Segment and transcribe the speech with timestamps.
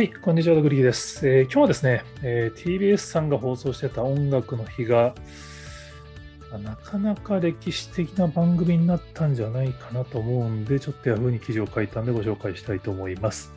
[0.00, 5.14] はい、こんにちは、ドグリーです、えー、今日はですね、えー、TBS さんが放送してた音楽の日が、
[6.64, 13.52] なかなか歴史的な番組になったんじゃないかなと思うんで、ちょっと Yahoo に記事を書いたんでご紹介したいと思います。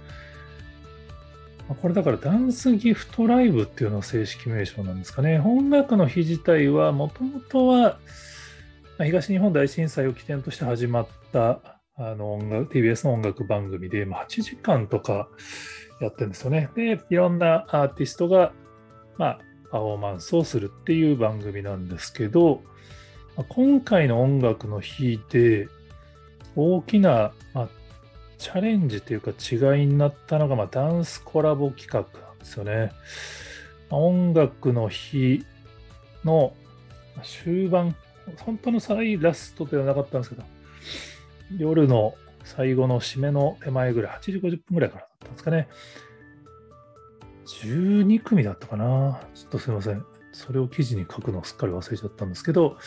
[1.82, 5.40] これだからダンスギフトライブっていうのが正式名称なんですかね。
[5.40, 8.00] 音楽の日自体はもともとは
[9.02, 15.28] 東日本大震災を起点として始まったあの音楽 TBS の音楽番組で、まあ、8時間とか
[16.02, 16.70] やってるんですよね。
[16.76, 18.52] で、いろんなアーティストが、
[19.18, 19.40] まあ、
[19.72, 22.62] パフォーマンスをするっていう番組なんですけど、
[23.50, 25.68] 今回の音楽の日で
[26.56, 27.70] 大きな、まあ、
[28.38, 32.92] チャレンジというか違いになったのが、まあ、ダンスコラボ企画なんですよね。
[33.90, 35.46] 音楽の日
[36.26, 36.54] の
[37.24, 37.96] 終盤、
[38.40, 40.44] 本当の最ラストではなかったんですけど、
[41.58, 45.68] 夜の最後の締めの手前ぐらい、8時50分ぐらいからだったんですかね。
[47.46, 49.22] 12組だったかな。
[49.34, 50.06] ちょっとすいません。
[50.32, 52.78] それを記事に書くのをすっかり忘れちゃったんですけど、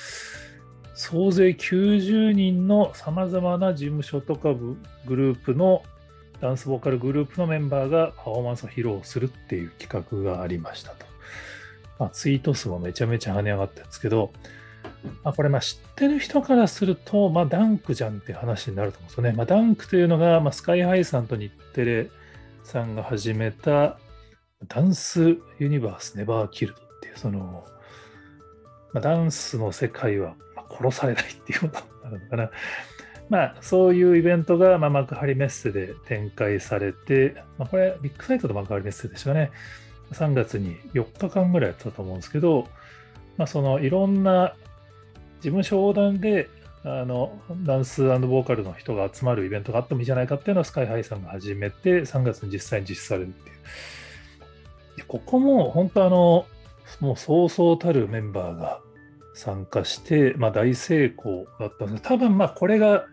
[0.94, 4.76] 総勢90人のさまざまな事務所とかグ
[5.08, 5.82] ループの
[6.40, 11.06] ダンスボーカルグループのメンバーがパフォーマンスを披露するっていう企画がありましたと。
[11.98, 14.32] まあ、ツイート数もめちゃめちゃ跳ね上がったんですけど、
[15.22, 19.32] まあ、これまあ知ってる人からすると、まあ、ダンクじゃんって話になると思うんですよね。
[19.32, 22.10] まあ、ダンクというのが、まあ、スカイハイさんと日テレ
[22.64, 23.98] さんが始めた
[24.68, 27.64] ダンスユニバースネバーキルドっていうその、
[28.92, 30.34] まあ、ダンスの世界は
[30.70, 32.50] 殺されないっていうことになるのかな。
[33.28, 39.50] まあ、そういうイベントが、まあ、幕張メッセで展開されて、まあ、これ、ビッグサイトと幕張メッセでしょうね。
[40.12, 42.68] 3月に4日間ぐらいやったと思うんですけど、
[43.36, 44.54] まあ、そのいろんな
[45.40, 46.48] 事務所横断で
[46.84, 53.52] あのダンスボーカルの人が集まるイベントがあってもいいじゃないかっていうのをスカイハイさんが始めて、3月に実際に実施されるってい
[55.02, 55.06] う。
[55.08, 56.46] ここも本当あの、
[57.00, 58.80] もうそうそうたるメンバーが
[59.34, 63.06] 参加して、まあ、大成功だったんです多分まあこれが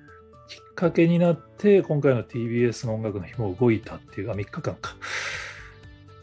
[0.48, 4.96] きっかけになって、今回の TBS の音楽の日も動いたっていうか、3日間か。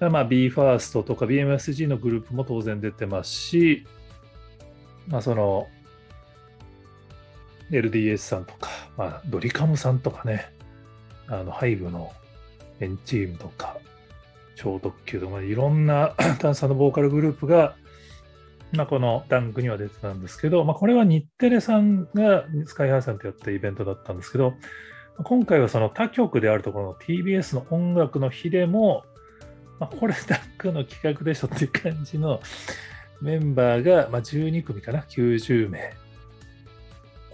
[0.09, 3.84] まあ、BE:FIRST とか BMSG のグループも当然出てますし、
[5.09, 5.66] まあ、その
[7.70, 10.53] LDS さんとか、まあ、ドリカムさんとかね、
[11.28, 12.12] あの、ハイブの
[12.81, 13.76] エンチームとか、
[14.56, 17.76] 超特急とか、いろんなダンサーのボーカルグループが、
[18.72, 24.54] まあ、このダンクには出てたんですけど、まあ、これは日テレさんがスカイハイさんとやったイベントだったんですけど、
[25.25, 29.04] 今回はその他局であるところの TBS の音楽の日でも、
[29.78, 30.72] まあ、これ D.U.N.K.
[30.72, 32.41] の企画でしょっていう感じの
[33.20, 35.92] メンバーが、まあ、12組かな、90名。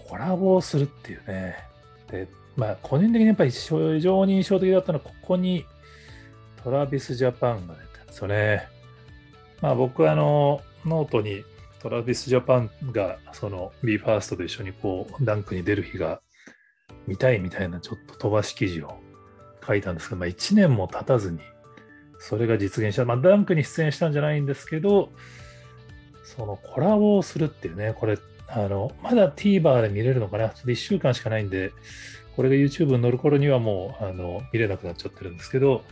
[0.07, 1.55] コラボをするっていうね。
[2.09, 5.65] で、まあ、個人的にやっぱり非常に印象的だったのは、ここに
[6.63, 8.67] Travis Japan が出たんですよね。
[9.61, 11.43] まあ、僕はあの、ノートに
[11.79, 15.55] Travis Japan がその BE:FIRST と一緒にこう D.U.N.K.
[15.55, 16.21] に出る日が
[17.07, 18.99] 見たいみたいなちょっと飛ばし記事を
[19.65, 21.39] 書いたんですけど、まあ、1年も経たずに
[22.19, 23.05] それが実現した。
[23.05, 25.11] まあ、ダンクに出演したんじゃないんですけど、
[26.23, 30.49] そのコラボをするっていうね、これ、あの、まだ TVer で見れるのかな？
[30.49, 31.71] ちょっと1週間しかないんで、
[32.35, 35.83] これが YouTube に載る頃にはもう、あの、見れなくなっちゃってるんですけど、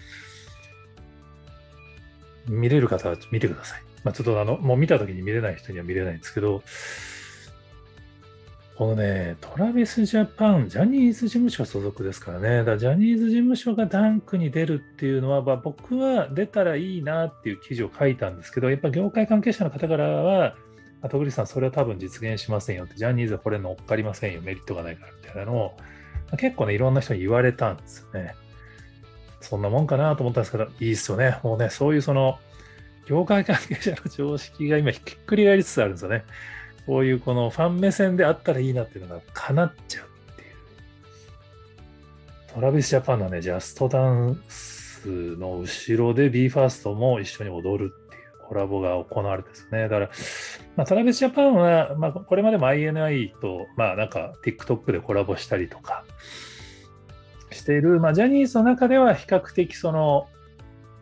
[2.48, 3.82] 見れる方は見てください。
[4.04, 6.62] まあ、ちょっとあの、もう見た時に見れない人には見れないんですけど、
[8.78, 20.56] このね、トラビスジャパン、ジャニーズ事務所所属ですからね、だジャニーズ事務所がダンクに出るっていうのは、まあ、僕は出たらいいなっていう記事を書いたんですけど、やっぱ業界関係者の方からは、
[21.10, 25.78] 戸栗さん、それは多分実現しませんよって、ジャニーズはこれ乗っかりませんよ、メリットがないからみたいなのを、
[26.38, 28.36] 結構ね、いろんな人に言われたんですよね。
[29.42, 31.40] そんなもんかなと思ったんですけど、いいっすよね。
[31.44, 32.40] もうね、そういうその、
[33.06, 36.24] 業界関係者の常識が今ひっくり返りつつあるんですよね。
[36.88, 40.50] こういうこのファン目線であったらいいなっていうのが叶っちゃうっていう。
[42.54, 49.84] トラビスジャパンのね、ジャストダンスの後ろで BE:FIRST も一緒に踊るっていうコラボが行われてですね。
[49.84, 50.10] だから、
[50.76, 56.06] まあ、トラビスジャパンは、まあ、これまでも INI と、まあなんか TikTok でコラボしたりとか
[57.52, 60.28] している、まあジャニーズの中では比較的その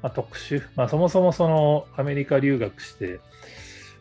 [0.04, 3.22] まあ、特殊、まあ、そもそもそのアメリカ留学して、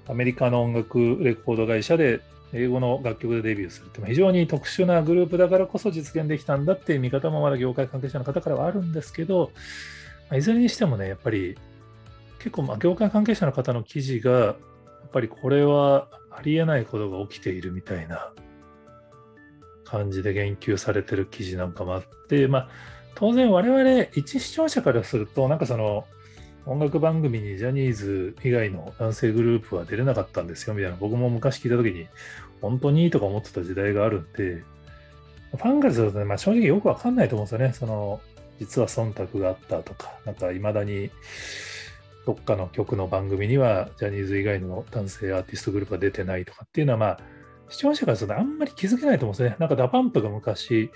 [0.09, 2.21] アメリカの音楽レコード会社で
[2.53, 9.53] 英語の楽曲でデビューするって非常に特殊なグループだからこそ実現できたんだっていう見方もまだ業界関係者の方からはあるんですけど、
[10.29, 11.56] ま、いずれにしてもね、やっぱり
[12.43, 14.56] 結構まあ業界関係者の方の記事が、やっ
[15.12, 18.33] ぱりこれはありえないことが起きているみたいな
[19.85, 22.69] 感じで言及されてる記事なんかもあって、まあ、
[23.15, 26.06] 当然我々一視聴者からすると、なんかその
[26.65, 32.06] 音楽番組にジャニーズ以外の男性グループは出れなかったんですよみたいな、僕も昔聞いた時に
[32.61, 34.62] 本当にいいとか思ってた時代があるんで、
[35.53, 37.73] ファンからするとね、まあ、正直よくわかんないと思うんですよね。
[37.75, 38.21] その
[38.59, 41.11] 実は忖度があったとか、なんか未だに
[42.26, 47.19] どっかの局の番組にはジャニーズ以外の男性アーティストグループが出てないとかっていうのは、まあ、
[47.69, 49.56] 視聴者からするとあんまり気づけないと思うんですね。
[49.58, 50.90] なんか DA PUMP が昔、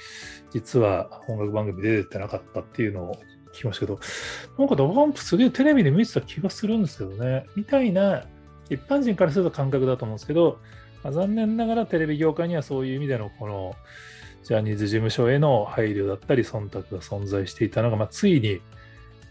[0.53, 3.15] 実は音楽番組出てなかったっていうのを
[3.53, 3.99] 聞きましたけど、
[4.59, 7.47] なんか DA PUMP すげえテレビで見てた気がするんですけどね。
[7.57, 8.25] みたいな、
[8.69, 10.61] 一般人からすると感覚だと思うんですけど、
[11.03, 13.75] まあ、残念ながらテレビ業界にはそういう意味でのこの
[14.43, 18.61] ジャニーズ事務所への配慮だったり忖度が存在していたのが、まあ、ついに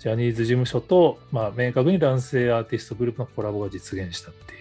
[0.06, 4.60] ジャニーズ事務所と、まあ、明確に男性アーティストグループのコラボが実現したっていう。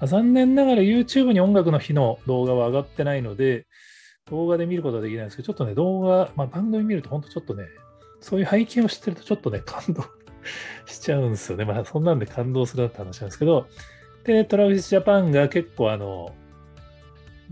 [0.00, 3.66] あ、残念ながら YouTube に音楽の日の動画は上がってないので、
[4.30, 7.64] 動画で見ることはできないんですけど、ちょっとね、動画、まあ、番組見ると本当ちょっとね、
[8.20, 10.04] そういう背景を知ってるとちょっとね、感動
[10.84, 11.64] しちゃうんですよね。
[11.64, 13.66] まあ、そんなんで感動するって話なんですけど、
[14.24, 16.34] で、トラビスジャパンが結構あの、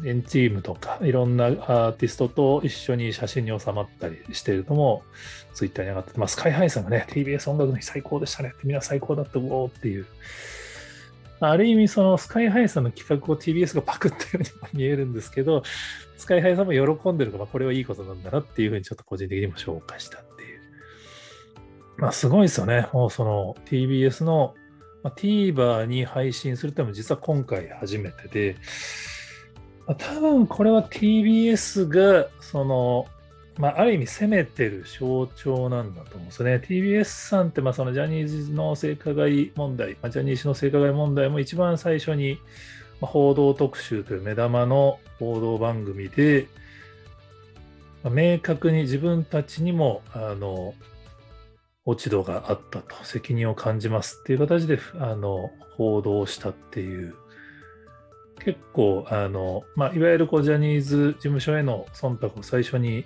[0.04, 5.02] エンチームとかいろんなアーティストと一緒に写真に収まったりしているのも
[5.58, 10.06] ツイッターに上がって、まあ、スカイハイさんがね、TBS 音楽の日最高でしたねって、みんな最高だった、おーっていう。
[11.40, 15.64] ある意味、そのスカイハイさんの企画を TBS がパクったように見えるんですけど、
[16.16, 20.60] スカイハイさんも喜んでるから、これはいいことなんだなっていうふうにちょっと個人的にも紹介したっていう。
[21.96, 22.88] まあ、すごいですよね。
[22.92, 24.54] もうその TBS の、
[25.02, 28.56] まあ、TVer に配信するっても実は今回初めてで、
[29.94, 33.06] 多分これは TBS が、その、
[33.58, 36.62] まあ、ある意味攻めてる象徴なんだと思うんですね。
[36.64, 42.38] TBS さんって、まあ、そのジャニーズの性加害問題、まあ、ジャニー氏の性加害問題も一番最初に、
[43.00, 46.48] 報道特集という目玉の報道番組で、
[48.02, 50.74] まあ、明確に自分たちにも、あの、
[51.84, 57.14] 落ち度があったと、責任を感じますっていう形で、あの、報道したっていう
[58.38, 63.04] 結構、あの、まあ、いわゆるこうジャニーズ事務所への忖度を最初に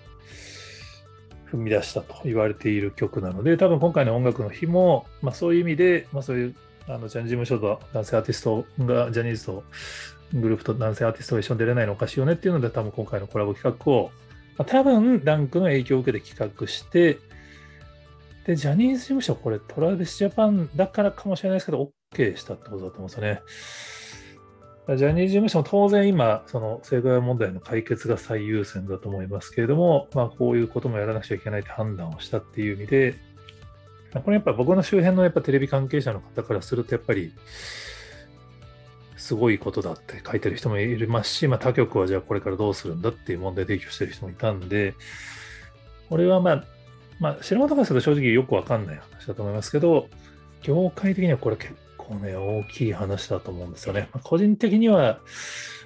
[1.50, 6.54] 踏み出したと言われている曲なので、多分今回の音楽の日も、まあ、そういう意味で、まあ、そういう
[6.88, 9.64] あのジャニーズ事務所と男性アーティストが、ジャニーズと
[10.34, 14.10] グループと男性アーティストが一緒に出れないのおかしいよねっていうので、多分今回のコラボ企画を、
[14.56, 17.18] まあ、多分ダンクの影響を受けて企画して、
[18.46, 23.40] で、ジャニーズ事務所、これ、トラベスジャパンだからかもしれないですけど、OK したってことだと思うんですよね。
[24.88, 33.14] ジャニーズ事務所も当然今、その性加害問題の解決が最優先だと思いますけれども、まあ、こういうこともやらなくちゃいけないって判断をしたっていう意味で、
[34.12, 37.32] これやっぱ僕の周辺のやっぱテレビ関係者の方からすると、やっぱり、
[39.16, 44.94] すごいことだって書いてる人もいますし、まあ、他局はじゃあこれからどうするんだっていう問題提起してる人もいたんで、
[46.08, 46.64] これはまあ、
[47.20, 50.08] まあ、素人からすると正直よくわかんない話だと思いますけど、
[50.62, 51.72] 業界的にはこれ結
[52.08, 54.08] 構ね、大きい話だと思うんですよね。
[54.12, 55.20] まあ、個人的には、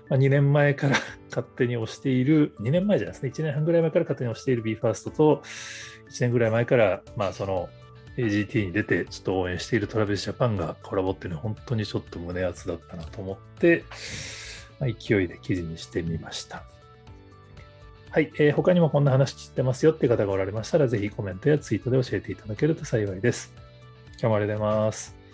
[0.09, 0.97] まあ、2年前から
[1.29, 5.43] 勝手に押している、2年前じゃないですね、1年半ぐらい前から勝手に押している BE:FIRST と、
[6.11, 7.69] 1年ぐらい前から、まあ、その
[8.17, 13.85] AGT に出て、ちょっと応援している TravisJapan がコラボっていうのは本当にちょっと胸熱だったなと思って、
[14.81, 16.65] まあ、勢いで記事にしてみました。
[18.11, 23.53] はい、えー、他にもこんな話知ってますよって方がおられましたら、ぜひコメントやツイートで教えていただけると幸いです。
[24.13, 25.26] 今日もありがとうございます。